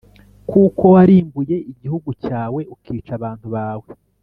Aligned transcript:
Kuko 0.49 0.83
warimbuye 0.95 1.55
igihugu 1.71 2.09
cyawe 2.23 2.61
ukica 2.73 3.11
abantu 3.19 3.47
bawe, 3.55 3.87